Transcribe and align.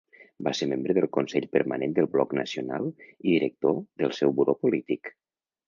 Va 0.45 0.51
ser 0.59 0.67
membre 0.69 0.95
del 0.97 1.05
Consell 1.17 1.45
Permanent 1.57 1.93
del 1.99 2.09
Bloc 2.15 2.33
Nacional 2.39 2.89
i 3.11 3.29
director 3.37 3.79
del 4.05 4.19
seu 4.23 4.37
buró 4.41 4.59
polític. 4.65 5.17